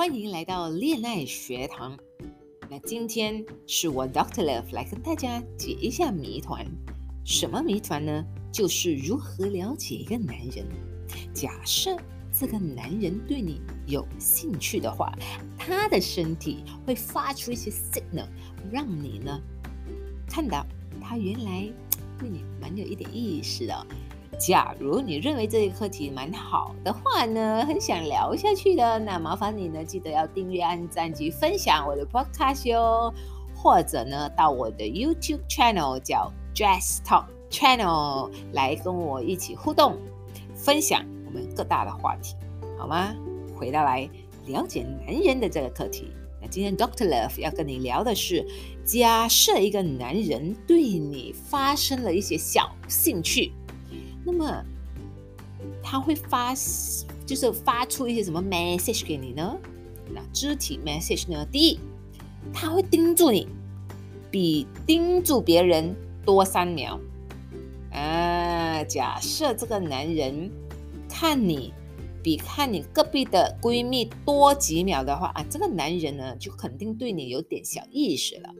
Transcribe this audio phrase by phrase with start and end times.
[0.00, 1.94] 欢迎来到恋爱学堂。
[2.70, 6.66] 那今天是我 Doctor Love 来跟大家解一下谜团。
[7.22, 8.24] 什么谜团呢？
[8.50, 10.64] 就是如何了解一个男人。
[11.34, 11.94] 假设
[12.32, 15.12] 这个男人对你有兴趣的话，
[15.58, 18.26] 他的身体会发出一些 signal，
[18.72, 19.38] 让你呢
[20.26, 20.66] 看到
[20.98, 21.70] 他原来
[22.18, 23.86] 对你蛮有一点意思的。
[24.40, 33.12] 假如你认为这个课题蛮好的话呢，很想聊下去的，那麻烦你呢记得要订阅、按赞及分享我的 podcast 哟，
[33.54, 39.98] 或者呢到我的 YouTube channel 叫 Jazz Talk Channel 来跟我一起互动，
[40.54, 42.34] 分享我们各大的话题，
[42.78, 43.14] 好吗？
[43.54, 44.08] 回到来
[44.46, 46.10] 了解男人的这个课题，
[46.40, 48.42] 那今天 Doctor Love 要跟你聊的是，
[48.86, 53.52] 假设一个男人对你发生了一些小兴趣。
[54.24, 54.64] 那么
[55.82, 56.54] 他会发，
[57.26, 59.56] 就是发出一些什么 message 给你呢？
[60.12, 61.46] 那肢体 message 呢？
[61.52, 61.80] 第一，
[62.52, 63.46] 他会盯住你，
[64.30, 66.98] 比盯住别人多三秒。
[67.92, 70.50] 啊，假设这个男人
[71.08, 71.72] 看你
[72.22, 78.54] 比看你隔壁的闺蜜多几秒的话啊，这个男人呢就肯定对你有点小意思了。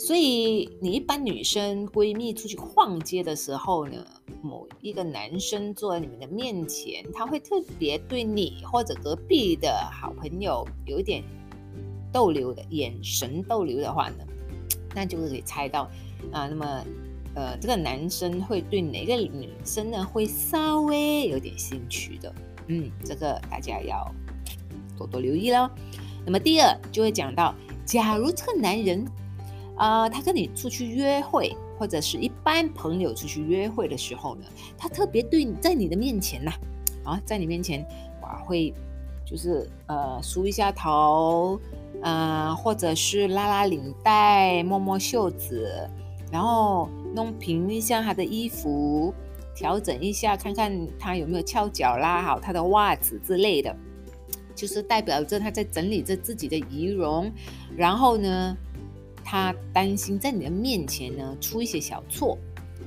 [0.00, 4.02] 所以，你一般女生闺蜜出去逛街的时候呢，
[4.42, 11.22] 某一个男生坐在你们的面前，他会特别对你或者隔壁的好朋友有一点
[12.10, 14.24] 逗留的眼神逗留的话呢，
[14.94, 15.82] 那就是可以猜到
[16.32, 16.48] 啊。
[16.48, 16.84] 那么，
[17.34, 22.34] 呃，这个男生会对哪个女生呢，会稍微有点兴趣的？
[22.68, 24.10] 嗯，这个大家要
[24.96, 25.68] 多多留意喽。
[26.24, 29.06] 那么，第二就会讲到，假如这个男人。
[29.80, 34.44] 啊，他跟你出去约会，或者是一般朋友出去约会的时候呢，
[34.76, 36.52] 他特别对你在你的面前呐，
[37.02, 37.82] 啊，在你面前
[38.20, 38.74] 哇，会
[39.24, 41.58] 就是呃梳一下头，
[42.02, 45.88] 嗯，或者是拉拉领带、摸摸袖子，
[46.30, 49.14] 然后弄平一下他的衣服，
[49.56, 53.74] 调整一下，看看他有没有翘脚，拉好他的袜子之类的，
[54.54, 57.32] 就是代表着他在整理着自己的仪容，
[57.74, 58.54] 然后呢。
[59.24, 62.36] 他担心在你的面前呢出一些小错，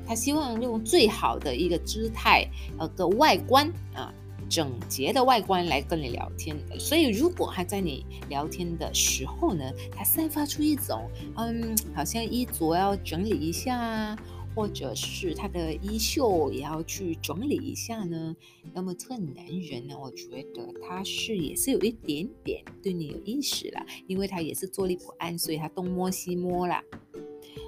[0.06, 4.14] 他希望用最好的一个姿态，呃，个外观啊，
[4.50, 6.56] 整洁的外观来跟你聊天。
[6.78, 14.18] 所以，如果他在你聊天的时候呢，他散发出一种，嗯，好像衣着要整理一下。
[14.56, 18.36] 或者是他的衣袖也要去整理一下呢？
[18.74, 26.84] 那么这个男人呢，我觉得他是也是有一点点对你有意思了，因为他也是坐立不安，所以他东摸西摸啦。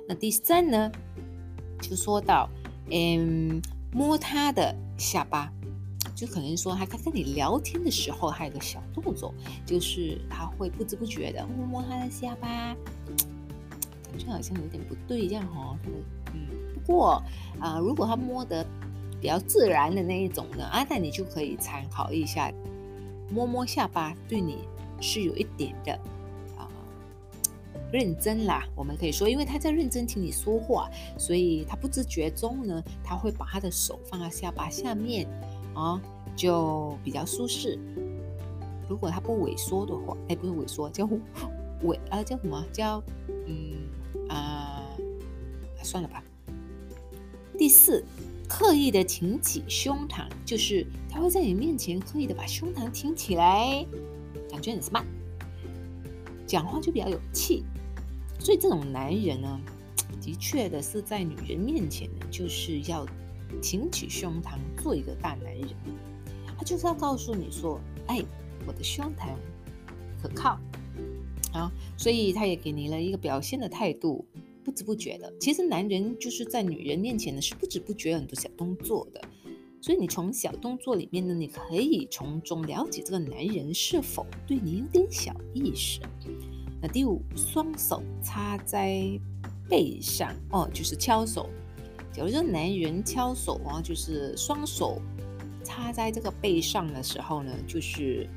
[0.07, 0.91] 那第三呢，
[1.81, 2.47] 就说到，
[2.91, 3.59] 嗯，
[3.91, 5.51] 摸他的下巴，
[6.15, 9.33] 就可能说他他跟你聊天的时候，还有个小动作，
[9.65, 12.75] 就是他会不知不觉的摸摸他的下巴，
[14.05, 15.75] 感觉好像有点不对这样哦，
[16.85, 17.21] 过
[17.59, 18.65] 啊，如果他摸得
[19.21, 22.51] 比较自然的那一种呢，啊，那你就可以参考一下，
[23.29, 24.67] 摸摸下巴，对你
[25.01, 25.93] 是有一点的
[26.57, 26.69] 啊
[27.91, 28.63] 认真啦。
[28.75, 35.27] 我们可以说，因为他在认真听你说话，所以他不知觉中呢，他会把他的手放在下巴下面
[35.73, 35.99] 啊，
[36.35, 37.79] 就比较舒适。
[38.87, 41.07] 如果他不萎缩的话，哎，不是萎缩，叫
[41.83, 43.01] 萎啊，叫什么叫
[43.47, 44.83] 嗯啊，
[45.81, 46.23] 算了吧。
[47.55, 48.03] 第四，
[48.47, 53.85] 刻意的挺起胸膛，就是他会在你面前刻意的把胸膛挺起来，
[54.49, 55.05] 感觉很 smart，
[56.45, 57.63] 讲话就比较有气。
[58.39, 59.59] 所以这种男人呢，
[60.21, 63.05] 的确的是在女人面前呢，就是要
[63.61, 65.69] 挺起胸膛，做一个大男人。
[66.57, 68.23] 他就是要告诉你说，哎，
[68.67, 69.29] 我的胸膛
[70.21, 70.59] 可靠
[71.53, 74.25] 啊，所以他也给你了一个表现的态度。
[74.65, 79.21] 不知不觉的，其实男人就是在女人面前呢，是不知不觉很多小动作的。
[79.79, 85.99] 所以你从小动作里面呢，你可以从中了解这个男人是否对你有点小意思。
[86.81, 89.07] 那第五，双手插在
[89.69, 91.47] 背上哦，就是敲手。
[92.11, 94.99] 假如说男人敲手啊，就是双手
[95.63, 98.27] 插在这个背上的时候呢，就是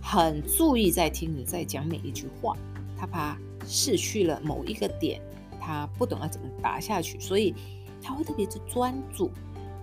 [0.00, 2.56] 很注意在听你在讲每一句话，
[3.00, 3.38] 他怕。
[3.66, 5.20] 失去了某一个点，
[5.60, 7.54] 他不懂要怎么打下去，所以
[8.02, 9.30] 他会特别的专注。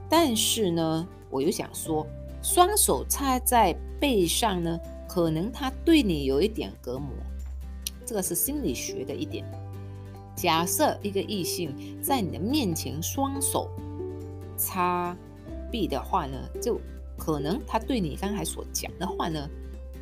[0.09, 2.05] 但是呢，我又想说，
[2.41, 4.77] 双手插在背上呢，
[5.07, 7.11] 可能他对你有一点隔膜，
[8.03, 9.45] 这个是心理学的一点。
[10.35, 13.69] 假设一个异性在你的面前双手
[14.57, 15.15] 插
[15.71, 16.81] 臂的话呢，就
[17.15, 19.47] 可能他对你刚才所讲的话呢，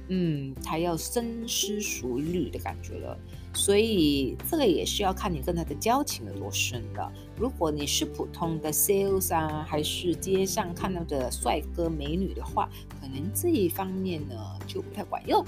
[0.10, 3.18] 嗯，他要深思熟虑的感觉了。
[3.54, 7.12] 所以这个也是要看你跟他的交情有多深的。
[7.38, 12.70] 如果你是普通的 sales 啊，还是街上看到的帅哥美女的话，
[13.00, 14.36] 可能这一方面呢
[14.68, 15.44] 就不太管用。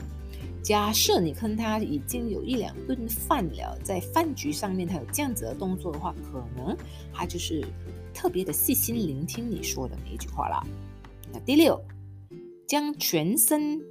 [0.64, 6.76] 假设你跟他已经有一两顿饭了，在饭局上面他有这样子的动作的话，可能
[7.14, 7.64] 他就是
[8.14, 10.66] 特别的细心聆听你说的每一句话啦。
[11.34, 11.82] 那第六，
[12.66, 13.82] 将全身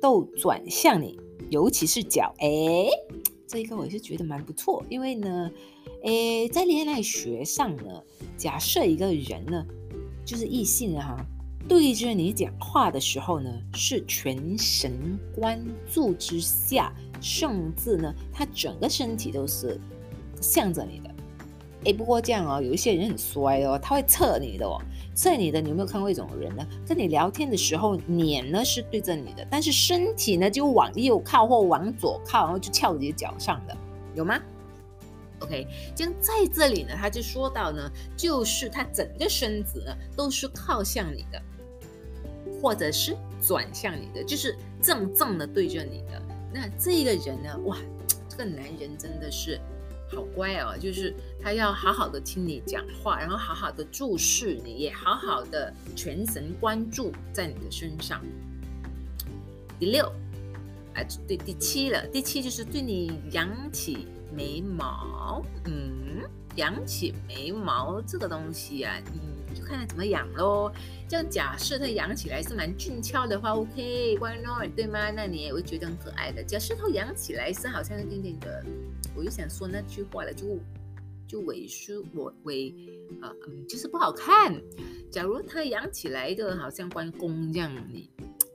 [0.00, 1.18] 都转向你，
[1.50, 2.88] 尤其是脚，哎。
[3.48, 5.50] 这一个我是觉得蛮不错，因为呢，
[6.02, 8.02] 诶，在恋爱学上呢，
[8.36, 9.64] 假设一个人呢，
[10.24, 11.16] 就是异性啊，
[11.68, 19.80] 对着你讲话的时候呢，是全神贯注之下，甚至呢，他整个身体都是
[20.40, 21.15] 向着你的。
[21.86, 24.76] 哎，不过这样哦，有一些人很衰哦，他会测你的哦，
[25.14, 25.60] 测你的。
[25.60, 26.66] 你有没有看过一种人呢？
[26.84, 33.76] 跟你聊天的时候，脸呢是对着你的，但是身体呢就往右靠或往左靠，然后就翘你的脚上的，
[34.16, 34.36] 有吗
[35.38, 41.40] ？OK，这样在这里呢，他就说到呢，就是他整个身子呢都是靠向你的，
[42.60, 46.20] 或者是转向你的，就是正正的对着你的。
[46.52, 47.76] 那这个人呢，哇，
[48.28, 49.60] 这个男人真的是。
[50.14, 58.22] 好乖哦，就是他要好好的听你讲话，然后好好的注视你，也好好的全神贯注在你的身上。
[59.78, 60.10] 第六，
[60.94, 62.06] 哎，对，第七了。
[62.06, 66.22] 第七就是对你扬起眉毛，嗯，
[66.54, 69.20] 扬起眉毛这个东西啊，嗯，
[69.56, 70.70] 就看他怎么养喽。
[71.08, 74.68] 这样假设他养起来是蛮俊俏的话，OK，Why not？
[74.76, 75.10] 对吗？
[75.10, 76.44] 那你也会觉得很可爱的。
[76.44, 78.64] 假设他养起来是好像一点点的。
[79.14, 80.58] 我就想说那句话了，就
[81.26, 82.70] 就萎缩，我萎
[83.22, 84.54] 啊，嗯，就是不好看。
[85.10, 88.10] 假如他养起来的，好像关公这样，你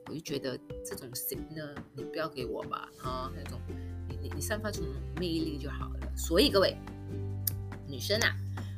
[0.08, 0.56] 我就觉得
[0.86, 3.60] 这种型呢，你不要给我吧，啊，那种
[4.08, 4.84] 你你你散发出
[5.16, 6.16] 魅力就好了。
[6.16, 6.78] 所以各位
[7.88, 8.36] 女生啊，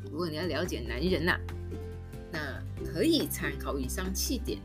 [0.09, 1.37] 如果你要了解男人呐，
[2.93, 4.59] 可以参考以上七点，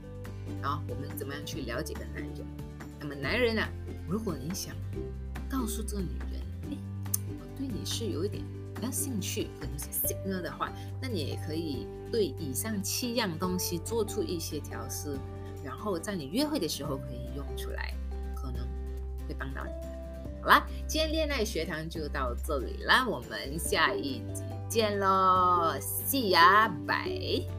[0.61, 2.47] 好，我们怎么样去了解个男人？
[3.01, 3.69] 那么男人啊，
[4.09, 4.75] 如果你想
[5.49, 6.39] 告诉这个女人。
[7.57, 8.41] 对你是有一点
[8.73, 10.73] 比较兴趣，可能是 signal 的话，
[11.03, 15.19] 那你也可以对以上七样东西做出一些调试，
[15.65, 17.93] 然后在你约会的时候可以用出来，
[18.37, 18.65] 可能
[19.27, 19.73] 会帮到你。
[20.41, 27.58] 好啦，今天恋爱学堂就到这里啦，我们下一集见喽，See ya，bye。